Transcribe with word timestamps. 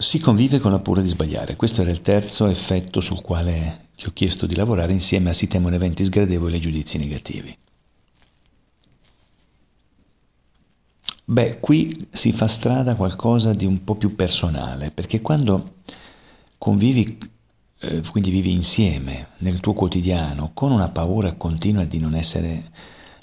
Si 0.00 0.18
convive 0.18 0.60
con 0.60 0.70
la 0.70 0.78
paura 0.78 1.02
di 1.02 1.08
sbagliare. 1.08 1.56
Questo 1.56 1.82
era 1.82 1.90
il 1.90 2.00
terzo 2.00 2.46
effetto 2.46 3.02
sul 3.02 3.20
quale 3.20 3.88
ti 3.94 4.06
ho 4.06 4.12
chiesto 4.14 4.46
di 4.46 4.54
lavorare 4.54 4.92
insieme 4.92 5.28
a 5.28 5.34
si 5.34 5.46
temono 5.46 5.74
eventi 5.74 6.02
sgradevoli 6.04 6.56
e 6.56 6.58
giudizi 6.58 6.96
negativi. 6.96 7.54
Beh, 11.22 11.60
qui 11.60 12.08
si 12.12 12.32
fa 12.32 12.46
strada 12.46 12.94
qualcosa 12.96 13.52
di 13.52 13.66
un 13.66 13.84
po' 13.84 13.94
più 13.94 14.16
personale, 14.16 14.90
perché 14.90 15.20
quando 15.20 15.74
convivi, 16.56 17.18
eh, 17.80 18.00
quindi 18.10 18.30
vivi 18.30 18.52
insieme 18.52 19.32
nel 19.40 19.60
tuo 19.60 19.74
quotidiano 19.74 20.52
con 20.54 20.72
una 20.72 20.88
paura 20.88 21.34
continua 21.34 21.84
di 21.84 21.98
non 21.98 22.14
essere 22.14 22.70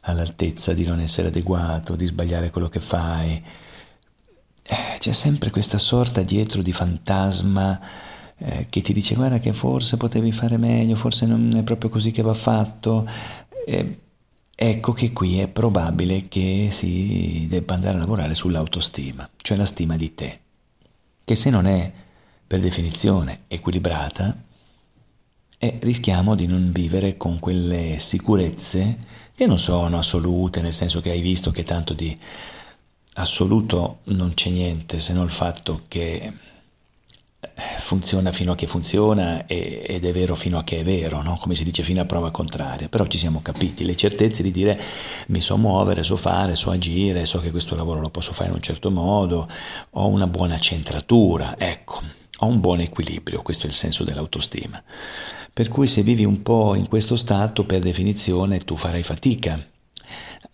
all'altezza, 0.01 0.73
di 0.73 0.85
non 0.85 0.99
essere 0.99 1.29
adeguato, 1.29 1.95
di 1.95 2.05
sbagliare 2.05 2.51
quello 2.51 2.69
che 2.69 2.81
fai, 2.81 3.43
eh, 4.68 4.97
c'è 4.99 5.13
sempre 5.13 5.49
questa 5.49 5.77
sorta 5.77 6.21
dietro 6.21 6.61
di 6.61 6.73
fantasma 6.73 7.79
eh, 8.37 8.68
che 8.69 8.82
ti 8.82 8.93
dice 8.93 9.15
guarda 9.15 9.39
che 9.39 9.54
forse 9.54 9.97
potevi 9.97 10.32
fare 10.32 10.57
meglio, 10.57 10.96
forse 10.96 11.25
non 11.25 11.55
è 11.55 11.64
proprio 11.64 11.89
così 11.89 12.11
che 12.11 12.21
va 12.21 12.33
fatto. 12.33 13.07
Eh, 13.65 14.00
ecco 14.54 14.93
che 14.93 15.14
qui 15.14 15.39
è 15.39 15.47
probabile 15.47 16.27
che 16.27 16.69
si 16.71 17.47
debba 17.50 17.75
andare 17.75 17.96
a 17.96 18.00
lavorare 18.00 18.33
sull'autostima, 18.33 19.29
cioè 19.38 19.57
la 19.57 19.65
stima 19.65 19.96
di 19.96 20.14
te, 20.14 20.39
che 21.24 21.36
se 21.36 21.49
non 21.49 21.65
è 21.65 21.91
per 22.46 22.60
definizione 22.60 23.41
equilibrata, 23.47 24.36
eh, 25.60 25.79
rischiamo 25.82 26.36
di 26.36 26.46
non 26.46 26.71
vivere 26.71 27.18
con 27.18 27.39
quelle 27.39 27.97
sicurezze 27.99 28.97
che 29.33 29.47
non 29.47 29.60
sono 29.60 29.97
assolute, 29.97 30.61
nel 30.61 30.74
senso 30.74 31.02
che 31.02 31.11
hai 31.11 31.21
visto 31.21 31.52
che 31.52 31.63
tanto 31.63 31.93
di 31.93 32.17
assoluto 33.17 33.99
non 34.05 34.33
c'è 34.33 34.49
niente 34.49 34.99
se 34.99 35.13
non 35.13 35.25
il 35.25 35.31
fatto 35.31 35.81
che 35.88 36.33
eh, 37.39 37.52
funziona 37.80 38.31
fino 38.31 38.52
a 38.52 38.55
che 38.55 38.67
funziona 38.67 39.45
ed 39.47 40.05
è 40.05 40.11
vero 40.11 40.35
fino 40.35 40.57
a 40.57 40.63
che 40.63 40.79
è 40.79 40.83
vero, 40.83 41.21
no? 41.21 41.37
come 41.37 41.55
si 41.55 41.63
dice 41.63 41.83
fino 41.83 42.01
a 42.01 42.05
prova 42.05 42.31
contraria, 42.31 42.89
però 42.89 43.07
ci 43.07 43.17
siamo 43.17 43.41
capiti, 43.41 43.85
le 43.85 43.95
certezze 43.95 44.43
di 44.43 44.51
dire 44.51 44.79
mi 45.27 45.41
so 45.41 45.57
muovere, 45.57 46.03
so 46.03 46.15
fare, 46.15 46.55
so 46.55 46.69
agire, 46.69 47.25
so 47.25 47.39
che 47.39 47.51
questo 47.51 47.75
lavoro 47.75 47.99
lo 47.99 48.09
posso 48.09 48.33
fare 48.33 48.49
in 48.49 48.55
un 48.55 48.61
certo 48.61 48.91
modo, 48.91 49.47
ho 49.91 50.07
una 50.07 50.27
buona 50.27 50.59
centratura, 50.59 51.57
ecco, 51.57 52.02
ho 52.39 52.45
un 52.45 52.59
buon 52.59 52.81
equilibrio, 52.81 53.41
questo 53.41 53.65
è 53.65 53.69
il 53.69 53.75
senso 53.75 54.03
dell'autostima. 54.03 54.81
Per 55.52 55.69
cui 55.69 55.87
se 55.87 56.03
vivi 56.03 56.23
un 56.23 56.43
po' 56.43 56.75
in 56.75 56.87
questo 56.87 57.15
stato, 57.15 57.65
per 57.65 57.79
definizione 57.79 58.59
tu 58.59 58.75
farai 58.75 59.02
fatica 59.02 59.59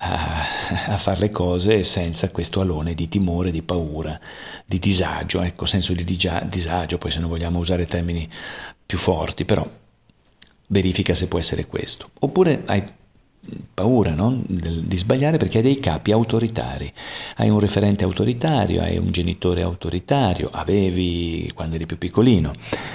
a, 0.03 0.45
a 0.87 0.97
fare 0.97 1.19
le 1.19 1.31
cose 1.31 1.83
senza 1.83 2.29
questo 2.29 2.59
alone 2.59 2.93
di 2.93 3.07
timore, 3.07 3.51
di 3.51 3.61
paura, 3.61 4.19
di 4.65 4.77
disagio, 4.77 5.41
ecco, 5.41 5.65
senso 5.65 5.93
di 5.93 6.03
disagio, 6.03 6.97
poi 6.97 7.11
se 7.11 7.19
non 7.19 7.29
vogliamo 7.29 7.59
usare 7.59 7.85
termini 7.85 8.29
più 8.85 8.97
forti, 8.97 9.45
però 9.45 9.65
verifica 10.67 11.13
se 11.13 11.27
può 11.27 11.39
essere 11.39 11.67
questo. 11.67 12.09
Oppure 12.19 12.63
hai 12.65 12.83
paura 13.73 14.13
no? 14.13 14.41
di 14.45 14.97
sbagliare 14.97 15.37
perché 15.37 15.57
hai 15.57 15.63
dei 15.63 15.79
capi 15.79 16.11
autoritari, 16.11 16.91
hai 17.37 17.49
un 17.49 17.59
referente 17.59 18.03
autoritario, 18.03 18.81
hai 18.81 18.97
un 18.97 19.11
genitore 19.11 19.61
autoritario, 19.61 20.49
avevi 20.51 21.51
quando 21.53 21.75
eri 21.75 21.85
più 21.85 21.97
piccolino, 21.97 22.53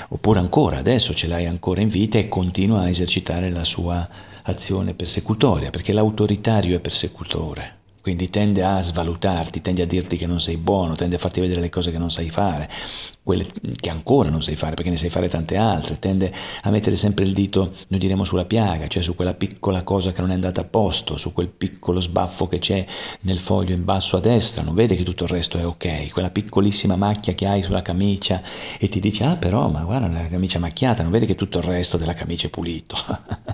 oppure 0.08 0.38
ancora 0.38 0.78
adesso 0.78 1.12
ce 1.14 1.26
l'hai 1.26 1.46
ancora 1.46 1.80
in 1.80 1.88
vita 1.88 2.18
e 2.18 2.28
continua 2.28 2.82
a 2.82 2.88
esercitare 2.88 3.50
la 3.50 3.64
sua 3.64 4.08
azione 4.42 4.94
persecutoria, 4.94 5.70
perché 5.70 5.92
l'autoritario 5.92 6.76
è 6.76 6.80
persecutore 6.80 7.77
quindi 8.00 8.30
tende 8.30 8.62
a 8.62 8.80
svalutarti, 8.80 9.60
tende 9.60 9.82
a 9.82 9.86
dirti 9.86 10.16
che 10.16 10.26
non 10.26 10.40
sei 10.40 10.56
buono, 10.56 10.94
tende 10.94 11.16
a 11.16 11.18
farti 11.18 11.40
vedere 11.40 11.60
le 11.60 11.70
cose 11.70 11.90
che 11.90 11.98
non 11.98 12.10
sai 12.10 12.30
fare, 12.30 12.68
quelle 13.22 13.44
che 13.78 13.90
ancora 13.90 14.30
non 14.30 14.42
sai 14.42 14.56
fare 14.56 14.74
perché 14.74 14.90
ne 14.90 14.96
sai 14.96 15.10
fare 15.10 15.28
tante 15.28 15.56
altre, 15.56 15.98
tende 15.98 16.32
a 16.62 16.70
mettere 16.70 16.96
sempre 16.96 17.24
il 17.24 17.34
dito, 17.34 17.74
noi 17.88 18.00
diremo 18.00 18.24
sulla 18.24 18.44
piaga, 18.44 18.88
cioè 18.88 19.02
su 19.02 19.14
quella 19.14 19.34
piccola 19.34 19.82
cosa 19.82 20.12
che 20.12 20.20
non 20.20 20.30
è 20.30 20.34
andata 20.34 20.62
a 20.62 20.64
posto, 20.64 21.16
su 21.16 21.32
quel 21.32 21.48
piccolo 21.48 22.00
sbaffo 22.00 22.48
che 22.48 22.58
c'è 22.58 22.86
nel 23.22 23.38
foglio 23.38 23.74
in 23.74 23.84
basso 23.84 24.16
a 24.16 24.20
destra, 24.20 24.62
non 24.62 24.74
vede 24.74 24.96
che 24.96 25.02
tutto 25.02 25.24
il 25.24 25.30
resto 25.30 25.58
è 25.58 25.66
ok, 25.66 26.10
quella 26.12 26.30
piccolissima 26.30 26.96
macchia 26.96 27.34
che 27.34 27.46
hai 27.46 27.62
sulla 27.62 27.82
camicia 27.82 28.42
e 28.78 28.88
ti 28.88 29.00
dice 29.00 29.24
ah 29.24 29.36
però 29.36 29.68
ma 29.68 29.82
guarda 29.82 30.08
la 30.08 30.28
camicia 30.28 30.58
macchiata, 30.58 31.02
non 31.02 31.12
vede 31.12 31.26
che 31.26 31.34
tutto 31.34 31.58
il 31.58 31.64
resto 31.64 31.96
della 31.96 32.14
camicia 32.14 32.46
è 32.46 32.50
pulito. 32.50 32.96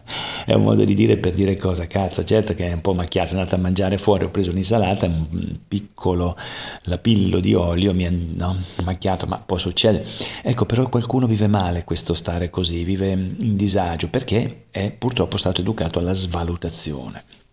è 0.44 0.53
un 0.53 0.62
modo 0.62 0.84
di 0.84 0.94
dire 0.94 1.16
per 1.16 1.32
dire 1.32 1.56
cosa, 1.56 1.87
cazzo, 1.87 2.25
certo 2.25 2.55
che 2.55 2.69
è 2.69 2.72
un 2.72 2.81
po' 2.81 2.94
macchiato, 2.94 3.28
sono 3.28 3.41
andato 3.41 3.56
a 3.56 3.62
mangiare 3.62 3.99
fuori, 3.99 4.25
ho 4.25 4.31
preso 4.31 4.50
un'insalata, 4.50 5.06
un 5.06 5.59
piccolo 5.66 6.37
lapillo 6.82 7.41
di 7.41 7.55
olio 7.55 7.94
mi 7.94 8.06
ha 8.06 8.12
no, 8.12 8.56
macchiato, 8.83 9.27
ma 9.27 9.38
può 9.38 9.59
succedere. 9.59 10.06
Ecco, 10.43 10.66
però 10.66 10.88
qualcuno 10.88 11.27
vive 11.27 11.47
male 11.47 11.84
questo 11.84 12.15
stare 12.15 12.50
così, 12.50 12.84
vive 12.84 13.10
in 13.10 13.56
disagio 13.56 14.09
perché 14.09 14.66
è 14.71 14.93
purtroppo 14.93 15.37
stato 15.37 15.60
educato 15.60 15.99
alla 15.99 16.12
svalutazione. 16.12 17.44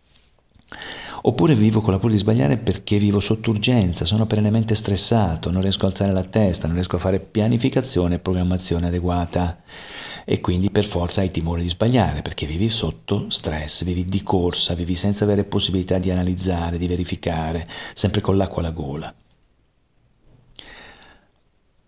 Oppure 1.23 1.53
vivo 1.53 1.81
con 1.81 1.91
la 1.91 1.99
paura 1.99 2.15
di 2.15 2.19
sbagliare 2.19 2.57
perché 2.57 2.97
vivo 2.97 3.19
sotto 3.19 3.51
urgenza, 3.51 4.05
sono 4.05 4.25
perennemente 4.25 4.73
stressato, 4.73 5.51
non 5.51 5.61
riesco 5.61 5.85
a 5.85 5.89
alzare 5.89 6.11
la 6.11 6.23
testa, 6.23 6.65
non 6.65 6.75
riesco 6.75 6.95
a 6.95 6.99
fare 6.99 7.19
pianificazione 7.19 8.15
e 8.15 8.19
programmazione 8.19 8.87
adeguata 8.87 9.61
e 10.25 10.41
quindi 10.41 10.71
per 10.71 10.85
forza 10.85 11.21
hai 11.21 11.29
timore 11.29 11.61
di 11.61 11.69
sbagliare 11.69 12.23
perché 12.23 12.47
vivi 12.47 12.69
sotto 12.69 13.29
stress, 13.29 13.83
vivi 13.83 14.05
di 14.05 14.23
corsa, 14.23 14.73
vivi 14.73 14.95
senza 14.95 15.23
avere 15.23 15.43
possibilità 15.43 15.99
di 15.99 16.09
analizzare, 16.09 16.79
di 16.79 16.87
verificare, 16.87 17.67
sempre 17.93 18.21
con 18.21 18.35
l'acqua 18.35 18.61
alla 18.61 18.71
gola. 18.71 19.13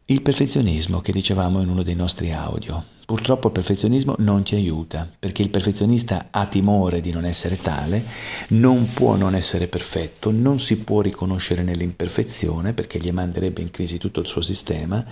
Il 0.05 0.21
perfezionismo 0.21 0.99
che 0.99 1.13
dicevamo 1.13 1.61
in 1.61 1.69
uno 1.69 1.81
dei 1.81 1.95
nostri 1.95 2.33
audio. 2.33 2.83
Purtroppo 3.05 3.47
il 3.47 3.53
perfezionismo 3.53 4.15
non 4.17 4.43
ti 4.43 4.53
aiuta, 4.53 5.09
perché 5.17 5.41
il 5.41 5.49
perfezionista 5.49 6.27
ha 6.29 6.45
timore 6.45 6.99
di 6.99 7.11
non 7.11 7.23
essere 7.23 7.55
tale, 7.55 8.03
non 8.49 8.91
può 8.93 9.15
non 9.15 9.33
essere 9.33 9.67
perfetto, 9.67 10.29
non 10.29 10.59
si 10.59 10.79
può 10.79 10.99
riconoscere 10.99 11.63
nell'imperfezione 11.63 12.73
perché 12.73 12.99
gli 12.99 13.11
manderebbe 13.13 13.61
in 13.61 13.71
crisi 13.71 13.97
tutto 13.97 14.19
il 14.19 14.27
suo 14.27 14.41
sistema 14.41 15.05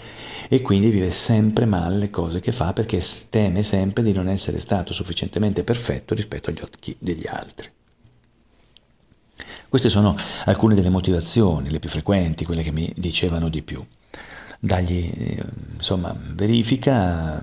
e 0.50 0.62
quindi 0.62 0.90
vive 0.90 1.09
sempre 1.12 1.63
male 1.63 1.96
le 1.96 2.09
cose 2.09 2.41
che 2.41 2.51
fa 2.51 2.74
perché 2.74 3.01
teme 3.30 3.63
sempre 3.63 4.03
di 4.03 4.12
non 4.12 4.28
essere 4.28 4.59
stato 4.59 4.91
sufficientemente 4.91 5.63
perfetto 5.63 6.13
rispetto 6.13 6.50
agli 6.50 6.59
occhi 6.62 6.94
degli 7.00 7.28
altri. 7.28 7.69
Queste 9.69 9.88
sono 9.88 10.18
alcune 10.44 10.75
delle 10.75 10.90
motivazioni, 10.90 11.69
le 11.69 11.80
più 11.80 11.90
frequenti, 11.90 12.44
quelle 12.44 12.62
che 12.62 12.72
mi 12.72 12.91
dicevano 12.97 13.47
di 13.47 13.62
più 13.62 13.81
dagli, 14.64 15.38
insomma, 15.74 16.16
verifica 16.16 17.42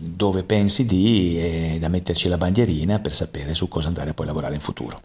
dove 0.00 0.44
pensi 0.44 0.86
di 0.86 1.36
e 1.38 1.78
da 1.80 1.88
metterci 1.88 2.28
la 2.28 2.38
bandierina 2.38 3.00
per 3.00 3.12
sapere 3.12 3.54
su 3.54 3.66
cosa 3.66 3.88
andare 3.88 4.14
poi 4.14 4.26
a 4.26 4.28
lavorare 4.28 4.54
in 4.54 4.60
futuro. 4.60 5.00